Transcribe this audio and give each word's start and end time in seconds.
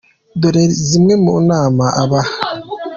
Dore 0.41 0.63
zimwe 0.87 1.13
mu 1.23 1.33
nama 1.49 1.85
abaha:. 2.03 2.33